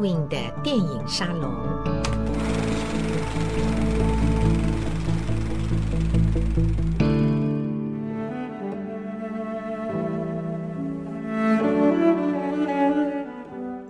[0.00, 1.52] Edwin 的电影沙龙。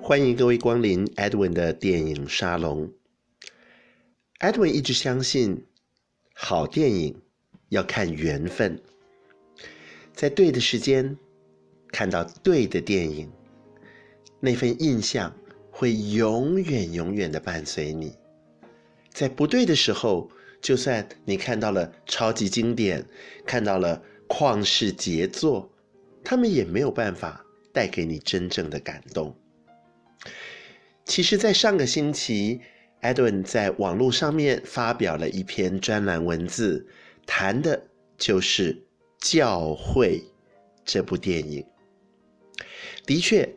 [0.02, 2.90] 欢迎各位光临 Edwin 的电影沙龙。
[4.40, 5.64] Edwin 一直相信，
[6.34, 7.22] 好电影
[7.68, 8.82] 要看缘分，
[10.12, 11.16] 在对的时间
[11.92, 13.30] 看到对的电影，
[14.40, 15.32] 那份印象
[15.80, 18.14] 会永远永远的伴随你。
[19.08, 20.30] 在不对的时候，
[20.60, 23.02] 就算你看到了超级经典，
[23.46, 25.72] 看到了旷世杰作，
[26.22, 29.34] 他们也没有办法带给你真正的感动。
[31.06, 32.60] 其实，在上个星期
[33.00, 36.86] ，Edwin 在网络上面发表了一篇专栏文字，
[37.24, 37.82] 谈的
[38.18, 38.74] 就是
[39.18, 40.18] 《教会》
[40.84, 41.64] 这部电影。
[43.06, 43.48] 的确，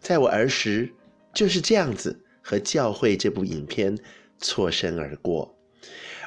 [0.00, 0.92] 在我儿时
[1.34, 3.98] 就是这样子和《教会》这部影片
[4.38, 5.56] 错身而过，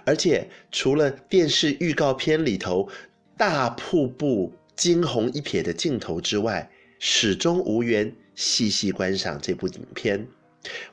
[0.06, 2.90] 而且除了电视预告片里头
[3.38, 10.28] 大瀑布惊鸿一瞥的镜头之外，始终无缘细细观赏这部影片。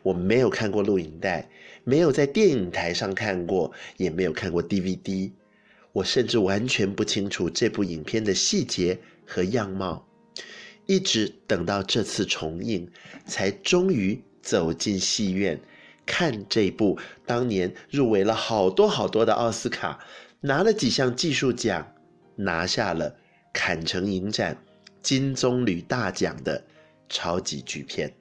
[0.03, 1.49] 我没有看过录影带，
[1.83, 5.31] 没有在电影台上看过，也没有看过 DVD。
[5.93, 10.07] 我甚至完全不清楚这部影片的细节和样貌。
[10.87, 12.91] 一直等到这次重映，
[13.27, 15.61] 才终于走进戏院
[16.05, 19.99] 看这部当年入围了好多好多的奥斯卡，
[20.41, 21.95] 拿了几项技术奖，
[22.35, 23.15] 拿下了
[23.53, 24.57] 坎城影展
[25.01, 26.65] 金棕榈大奖的
[27.09, 28.13] 超级巨片。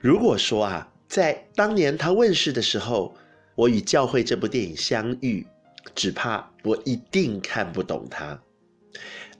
[0.00, 3.16] 如果说啊，在当年他问世的时候，
[3.54, 5.46] 我与《教会》这部电影相遇，
[5.94, 8.42] 只怕我一定看不懂它。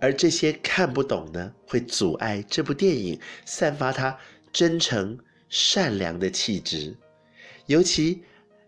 [0.00, 4.18] 而这些看不懂呢，会阻碍这部电影散发它
[4.52, 6.96] 真诚善良的气质。
[7.66, 8.22] 尤其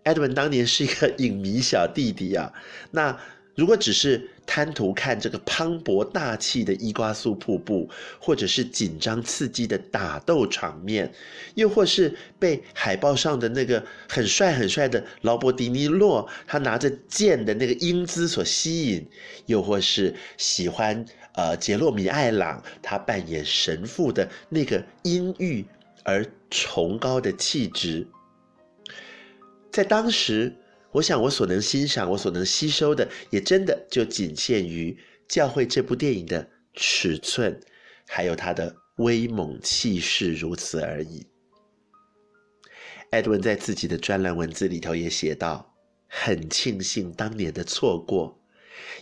[0.05, 2.53] Edwin 当年是一个影迷小弟弟啊，
[2.91, 3.19] 那。
[3.59, 11.13] 如果只是贪图看这个磅礴大气的伊瓜苏瀑布，或者是紧张刺激的打斗场面，
[11.57, 19.05] 又或是被海报上的那个很帅很帅的劳勃迪尼洛他拿着剑的那个英姿所吸引，
[19.47, 21.05] 又或是喜欢
[21.35, 25.67] 呃杰洛米艾朗他扮演神父的那个阴郁
[26.05, 28.07] 而崇高的气质，
[29.73, 30.55] 在当时。
[30.91, 34.93] 我想，我所能欣赏、我所能吸收的，也真的就仅限于
[35.29, 37.61] 《教会》这部电影的尺寸，
[38.07, 41.27] 还有它的威猛气势，如此而已。
[43.11, 45.75] Edwin 在自己的专栏文字里头也写道
[46.09, 48.41] ：“很庆幸当年的错过，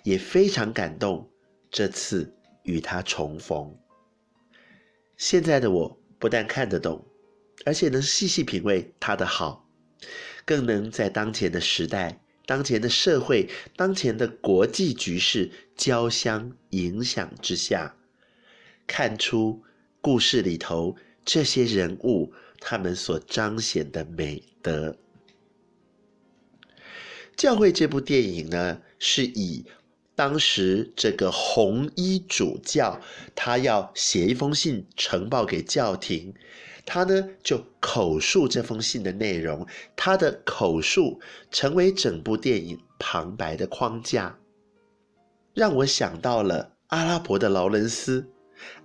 [0.03, 1.31] 也非常感动
[1.71, 3.77] 这次与他重逢。
[5.17, 7.07] 现在的我不但看得懂，
[7.65, 9.63] 而且能细细品味他的好。”
[10.47, 17.97] 更能在当前的时代、当前的社会、当前的国际局势交相影响之下，
[18.87, 19.63] 看出
[20.01, 24.97] 故事里头这些人物他们所彰显的美德。
[27.37, 29.67] 教会这部电影呢，是以
[30.15, 33.01] 当时这个红衣主教
[33.35, 36.33] 他要写一封信呈报给教廷。
[36.87, 39.67] 他呢，就口述这封信的内容，
[39.97, 41.21] 他的口述
[41.51, 44.39] 成为整部电影旁白的框架，
[45.53, 48.25] 让我想到了阿拉伯的劳伦斯。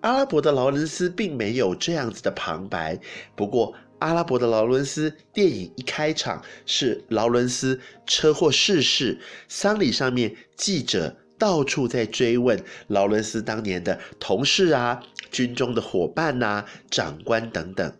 [0.02, 3.00] 阿拉伯的劳伦斯并没有这样子的旁白，
[3.36, 9.18] 不过阿拉伯的劳伦斯电影一开场是劳伦斯车祸逝世，
[9.48, 15.02] 丧礼上面记者到处在追问劳伦斯当年的同事啊。
[15.32, 17.92] 军中的伙伴呐、长官等等，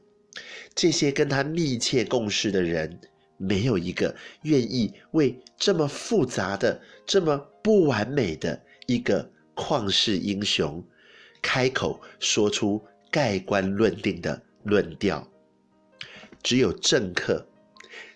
[0.76, 3.00] 这些跟他密切共事的人，
[3.38, 10.84] 没有一个愿意为这么复杂的、这么不完美的一个旷世英雄，
[11.42, 15.28] 开口说出盖棺论定的论调。
[16.44, 17.48] 只有政客，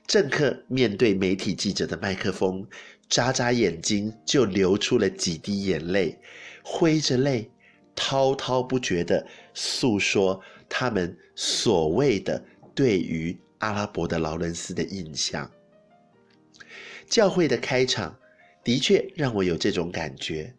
[0.05, 2.67] 政客面对媒体记者的麦克风，
[3.07, 6.19] 眨眨眼睛就流出了几滴眼泪，
[6.63, 7.49] 挥着泪。
[7.95, 12.43] 滔滔不绝地诉说他们所谓的
[12.73, 15.49] 对于阿拉伯的劳伦斯的印象。
[17.07, 18.17] 教会的开场
[18.63, 20.53] 的确让我有这种感觉，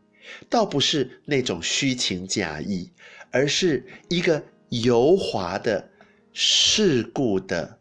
[0.48, 2.90] 倒不是那种虚情假意，
[3.30, 5.90] 而是一个油滑的
[6.32, 7.78] 世故的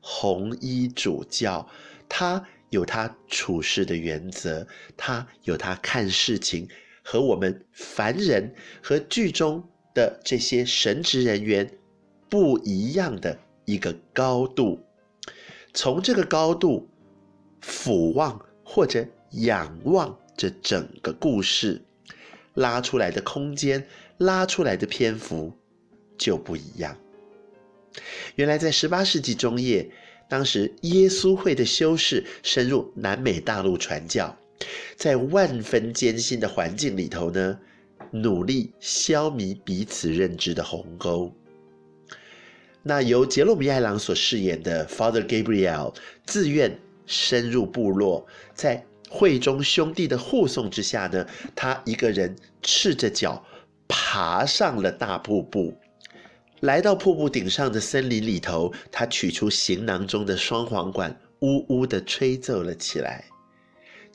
[0.00, 1.68] 红衣主教，
[2.08, 4.66] 他有他处事的原则，
[4.96, 6.68] 他有他看事情。
[7.10, 11.70] 和我们凡人和剧中的这些神职人员
[12.28, 14.78] 不一样的一个高度，
[15.72, 16.86] 从这个高度
[17.62, 21.80] 俯望或者仰望这整个故事，
[22.52, 23.86] 拉出来的空间，
[24.18, 25.50] 拉出来的篇幅
[26.18, 26.94] 就不一样。
[28.34, 29.90] 原来在十八世纪中叶，
[30.28, 34.36] 当时耶稣会的修士深入南美大陆传教，
[34.96, 37.58] 在万分艰辛的环境里头呢，
[38.10, 41.32] 努力消弭彼此认知的鸿沟。
[42.82, 45.94] 那由杰洛米·艾朗所饰演的 Father Gabriel
[46.24, 53.44] 自愿深入部落，在会中兄弟的护送之下呢，他一个人赤着脚
[53.86, 55.74] 爬上了大瀑布。
[56.60, 63.24] 来到瀑布顶上的森林里头，他取出行囊中的双簧管，呜呜地吹奏了起来。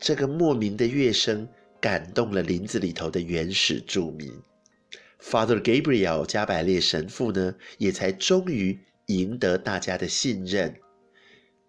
[0.03, 1.47] 这个莫名的乐声
[1.79, 4.37] 感动了林子里头的原始住民。
[5.21, 10.75] Father Gabriel 加百列神父呢，也才终于赢得大家的信任，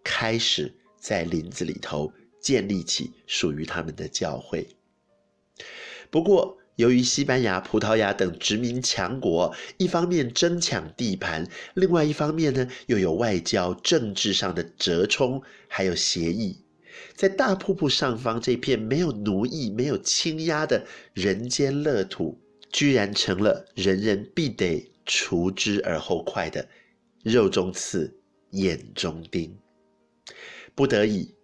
[0.02, 4.66] 开始在林子里头建立起属于他们的教会。
[6.10, 16.63] 不过，由于西班牙、葡萄牙等殖民强国，一方面争抢地盘，另外一方面呢，又有外交、政治上的折冲，还有协议，
[17.14, 22.38] 在大瀑布上方这片没有奴役、没有倾压的人间乐土，
[22.70, 26.68] 居然成了人人必得除之而后快的
[27.22, 28.16] 肉中刺、
[28.50, 29.56] 眼中钉，
[30.74, 31.34] 不得已。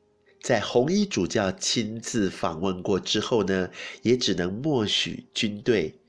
[0.42, 3.70] 在红衣主教亲自访问过之后呢，
[4.00, 6.00] 也只能默许军队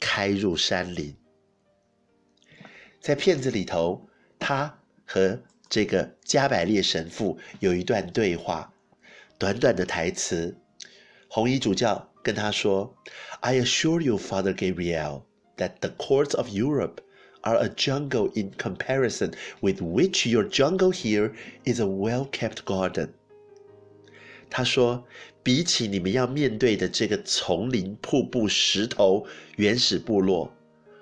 [0.00, 1.14] 开入山林。
[2.98, 8.72] 在片子里头，他和这个加百列神父有一段对话，
[9.38, 10.56] 短短的台词。
[11.28, 12.96] 红衣主教跟他说
[13.40, 15.22] ：“I assure you, Father Gabriel,
[15.56, 16.98] that the courts of Europe
[17.42, 21.32] are a jungle in comparison with which your jungle here
[21.64, 23.10] is a well-kept garden。”
[24.48, 25.04] 他说
[25.42, 30.52] ：“比起你们要面对的这个丛林、瀑布、石头、原始部落，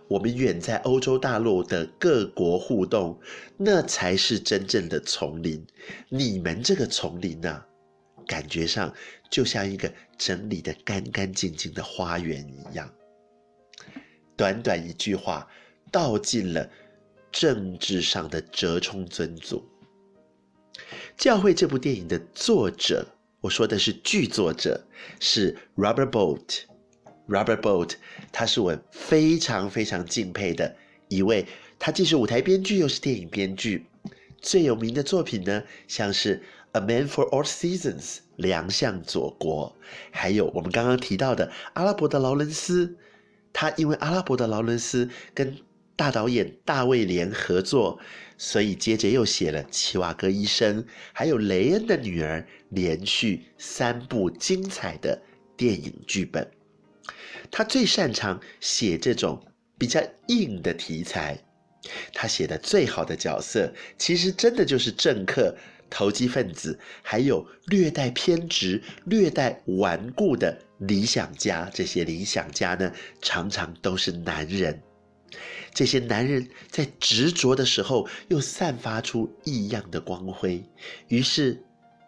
[0.08, 3.20] 我们远在欧洲大陆的各国互动，
[3.58, 5.64] 那才是真正的丛林。
[6.08, 7.64] 你们这个丛林呢、
[8.26, 8.93] 感觉上
[9.31, 12.91] 就像一个整理得干干净净的花园一样。”
[14.37, 15.49] 短短一句话，
[15.93, 16.69] 道尽了
[17.31, 19.65] 政治上的折冲尊祖。
[21.17, 23.06] 教会这部电影的作者。
[23.41, 24.87] 我说的是剧作者
[25.20, 27.93] 是 Robert Bolt，Robert Bolt，
[28.32, 30.75] 他是我非常非常敬佩的
[31.09, 31.47] 一位，
[31.79, 33.85] 他既是舞台编剧又是电影编剧。
[34.44, 36.37] 最有名的作品呢，像是
[36.73, 38.02] 《A Man for All Seasons》
[38.37, 39.75] 良相佐国，
[40.11, 42.94] 还有我们刚刚提到的阿拉伯的劳伦斯，
[43.55, 45.56] 他因为阿拉伯的劳伦斯跟
[45.96, 47.99] 大导演大卫连合作，
[48.37, 50.82] 所以接着又写了《奇瓦戈医生》，
[51.14, 55.23] 还有雷恩的女儿，连续三部精彩的
[55.56, 56.46] 电影剧本。
[57.50, 59.43] 他最擅长写这种
[59.79, 61.38] 比较硬的题材。
[62.12, 65.54] 他写的最好的角色，其实真的就是政客、
[65.90, 71.70] 投机分子，还有略带偏执、略带顽固的理想家。
[71.72, 74.82] 这些理想家呢，常常都是男人。
[75.72, 80.64] 这些男人在执着的时候，又散发出异样的光辉。
[81.08, 81.60] 于是，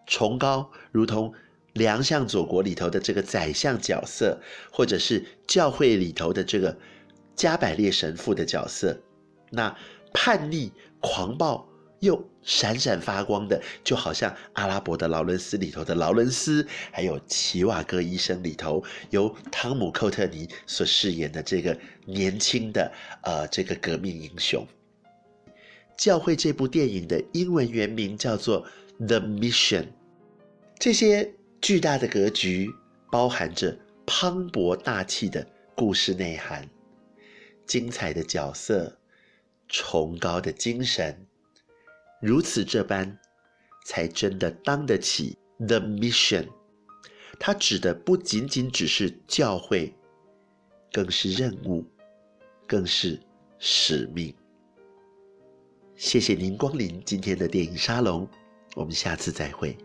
[0.06, 1.35] 崇高如同
[1.73, 4.40] 良相佐国里头的这个宰相角色，
[4.71, 6.78] 或者是教会里头的这个
[7.35, 8.97] 加百列神父的角色，
[9.50, 9.76] 那
[10.12, 11.69] 叛逆、狂暴。
[12.00, 24.65] 又闪闪发光的，就好像阿拉伯的劳伦斯里头的劳伦斯，还有奇瓦戈医生里头由汤姆·寇特尼所饰演的这个年轻的呃这个革命英雄。
[25.97, 28.65] 教会这部电影的英文原名叫做
[29.07, 29.83] 《The Mission》。
[30.79, 32.71] 这些巨大的格局
[33.11, 36.69] 包含着磅礴大气的故事内涵，
[37.67, 38.99] 精彩的角色，
[39.68, 41.26] 崇高的精神。
[42.20, 43.18] 如此这般，
[43.85, 46.49] 才真的当得起 The Mission。
[47.38, 49.94] 它指的不仅仅只是教会，
[50.92, 51.85] 更是任务，
[52.66, 53.20] 更是
[53.58, 54.35] 使命。
[55.94, 58.26] 谢谢您光临今天的电影沙龙，
[58.75, 59.76] 我们下次再会。